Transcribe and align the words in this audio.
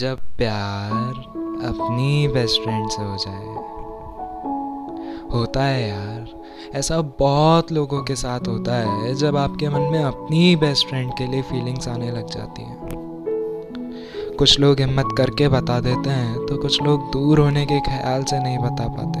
जब 0.00 0.18
प्यार 0.36 1.14
अपनी 1.66 2.28
बेस्ट 2.28 2.62
फ्रेंड 2.62 2.90
से 2.90 3.02
हो 3.02 3.16
जाए। 3.20 3.48
होता 5.32 5.64
है 5.64 5.88
यार, 5.88 6.28
ऐसा 6.74 7.00
बहुत 7.18 7.72
लोगों 7.72 8.02
के 8.04 8.14
साथ 8.16 8.48
होता 8.48 8.74
है 8.74 9.14
जब 9.14 9.36
आपके 9.36 9.68
मन 9.68 9.80
में 9.80 10.02
अपनी 10.04 10.56
बेस्ट 10.56 10.86
फ्रेंड 10.88 11.12
के 11.12 11.26
लिए 11.26 11.42
फीलिंग्स 11.42 11.88
आने 11.88 12.10
लग 12.10 12.26
जाती 12.26 12.62
हैं। 12.62 12.78
कुछ 14.38 14.58
लोग 14.60 14.80
हिम्मत 14.80 15.14
करके 15.18 15.48
बता 15.48 15.80
देते 15.80 16.10
हैं 16.10 16.46
तो 16.46 16.56
कुछ 16.56 16.82
लोग 16.82 17.10
दूर 17.12 17.40
होने 17.40 17.66
के 17.66 17.80
ख्याल 17.80 18.24
से 18.24 18.42
नहीं 18.42 18.58
बता 18.58 18.88
पाते। 18.88 19.20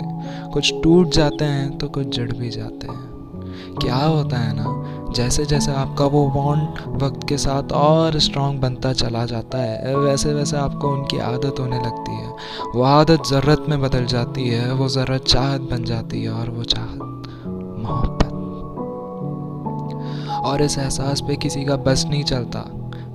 कुछ 0.50 0.72
टूट 0.82 1.08
जाते 1.08 1.44
हैं 1.44 1.78
तो 1.78 1.88
कुछ 1.88 2.16
जड़ 2.16 2.32
भी 2.32 2.50
जाते 2.50 2.86
हैं। 2.86 3.74
क्या 3.80 3.96
होता 3.96 4.36
है 4.36 4.52
ना 4.56 4.99
जैसे 5.14 5.44
जैसे 5.46 5.72
आपका 5.72 6.04
वो 6.04 6.26
बॉन्ड 6.30 7.02
वक्त 7.02 7.28
के 7.28 7.36
साथ 7.38 7.72
और 7.72 8.18
स्ट्रांग 8.18 8.58
बनता 8.60 8.92
चला 8.92 9.24
जाता 9.26 9.58
है 9.58 9.96
वैसे 9.96 10.34
वैसे 10.34 10.56
आपको 10.56 10.88
उनकी 10.88 11.18
आदत 11.18 11.60
होने 11.60 11.76
लगती 11.76 12.12
है। 12.12 12.28
वो 12.74 12.82
आदत 12.82 13.22
ज़रूरत 13.26 13.64
में 13.68 13.80
बदल 13.80 14.04
जाती 14.04 14.48
है, 14.48 14.72
वो 14.72 14.88
ज़रूरत 14.88 15.22
चाहत 15.22 15.60
बन 15.60 15.84
जाती 15.84 16.22
है 16.22 16.30
और 16.30 16.50
वो 16.50 16.64
चाहत 16.64 16.98
मोहब्बत। 17.78 18.26
और 20.44 20.62
इस 20.62 20.78
एहसास 20.78 21.20
पे 21.20 21.36
किसी 21.36 21.64
का 21.64 21.76
बस 21.76 22.06
नहीं 22.10 22.24
चलता। 22.24 22.64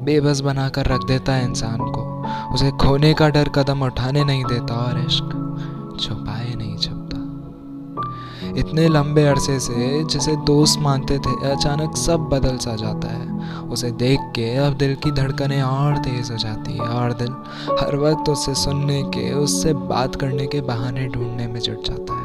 बेबस 0.03 0.39
बनाकर 0.39 0.85
रख 0.85 1.07
देता 1.07 1.33
है 1.33 1.45
इंसान 1.45 1.77
को। 1.79 2.01
उसे 2.53 2.71
खोने 2.71 3.13
का 3.13 3.29
डर 3.29 3.49
कदम 3.49 3.83
उठाने 3.83 4.23
नहीं 4.23 4.43
देता 4.43 4.75
और 4.75 4.99
इश्क 4.99 5.29
छुपाए 6.01 6.53
नहीं 6.55 6.77
छुपता 6.77 7.04
इतने 8.57 8.87
लंबे 8.87 9.23
अरसे 9.23 9.59
से 9.59 10.03
जिसे 10.03 10.35
दोस्त 10.35 10.79
मानते 10.79 11.17
थे, 11.19 11.51
अचानक 11.51 11.95
सब 11.97 12.19
बदल 12.19 12.57
सा 12.57 12.75
जाता 12.75 13.07
है। 13.07 13.33
उसे 13.69 13.91
देख 13.91 14.19
के 14.19 14.55
अब 14.57 14.73
दिल 14.73 14.95
की 14.95 15.11
धड़कनें 15.11 15.61
और 15.61 15.97
तेज 15.97 16.31
हो 16.31 16.37
जाती 16.37 16.73
है, 16.73 16.79
और 16.79 17.13
दिल 17.13 17.31
हर 17.81 17.95
वक्त 17.95 18.29
उससे 18.29 18.53
सुनने 18.53 19.03
के, 19.03 19.33
उससे 19.33 19.73
बात 19.73 20.15
करने 20.15 20.47
के 20.47 20.61
बहाने 20.61 21.07
ढूँढने 21.07 21.47
में 21.47 21.59
जुट 21.59 21.87
जाता 21.87 22.13
है। 22.13 22.23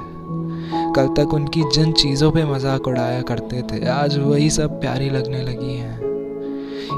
कल 0.94 1.08
तक 1.08 1.34
उनकी 1.34 1.62
जिन 1.74 1.92
चीज़ों 1.92 2.30
पे 2.30 2.44
मज़ाक 2.44 2.88
उड़ाया 2.88 3.22
करते 3.22 3.62
थे, 3.62 3.86
आज 3.88 4.18
वही 4.18 4.50
सब 4.50 4.80
प्यारी 4.80 5.10
लगने 5.10 5.42
लगी 5.42 5.74
हैं। 5.74 6.10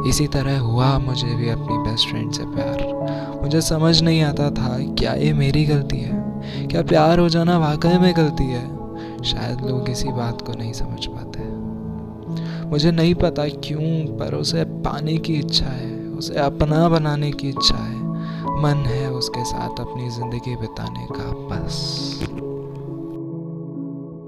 इसी 0.08 0.26
तरह 0.26 0.58
हुआ 0.58 0.98
मुझे 0.98 1.34
भी 1.34 1.48
अपनी 1.48 1.78
बेस्ट 1.78 2.08
फ्रेंड 2.08 2.32
से 2.32 2.44
प्यार। 2.44 3.40
मुझे 3.42 3.60
समझ 3.60 4.02
नहीं 4.02 4.22
आता 4.22 4.50
था, 4.50 4.76
क्या 4.98 5.12
ये 5.12 5.32
मेरी 5.32 5.64
गलती 5.64 5.98
है? 5.98 6.22
क्या 6.66 6.82
प्यार 6.82 7.18
हो 7.18 7.28
जाना 7.28 7.58
वाकई 7.58 7.98
में 7.98 8.12
गलती 8.16 8.44
है? 8.44 8.81
शायद 9.24 9.60
लोग 9.60 9.90
इसी 9.90 10.08
बात 10.08 10.40
को 10.40 10.52
नहीं 10.52 10.72
समझ 10.72 11.06
पाते 11.06 11.32
मुझे 12.66 12.90
नहीं 12.90 13.14
पता 13.14 13.48
क्यों, 13.48 14.18
पर 14.18 14.34
उसे 14.34 14.64
पाने 14.64 15.16
की 15.16 15.34
इच्छा 15.34 15.66
है, 15.66 15.96
उसे 16.08 16.34
अपना 16.34 16.88
बनाने 16.88 17.30
की 17.32 17.48
इच्छा 17.48 17.76
है। 17.76 18.02
मन 18.62 18.84
है 18.86 19.10
उसके 19.10 19.44
साथ 19.44 19.80
अपनी 19.80 20.10
ज़िंदगी 20.10 20.56
बिताने 20.56 21.06
का, 21.12 21.24
बस। 21.24 22.18